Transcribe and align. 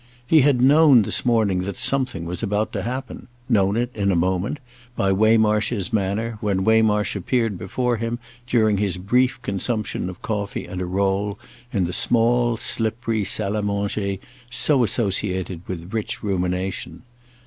He 0.25 0.41
had 0.41 0.61
known 0.63 1.03
this 1.03 1.23
morning 1.27 1.59
that 1.59 1.77
something 1.77 2.25
was 2.25 2.41
about 2.41 2.73
to 2.73 2.81
happen—known 2.81 3.77
it, 3.77 3.91
in 3.95 4.11
a 4.11 4.15
moment, 4.15 4.57
by 4.95 5.11
Waymarsh's 5.13 5.93
manner 5.93 6.39
when 6.41 6.63
Waymarsh 6.63 7.15
appeared 7.15 7.55
before 7.55 7.97
him 7.97 8.17
during 8.47 8.77
his 8.79 8.97
brief 8.97 9.39
consumption 9.43 10.09
of 10.09 10.23
coffee 10.23 10.65
and 10.65 10.81
a 10.81 10.87
roll 10.87 11.37
in 11.71 11.83
the 11.85 11.93
small 11.93 12.57
slippery 12.57 13.23
salle 13.23 13.53
à 13.53 13.63
manger 13.63 14.17
so 14.49 14.83
associated 14.83 15.61
with 15.67 15.93
rich 15.93 16.23
rumination. 16.23 17.03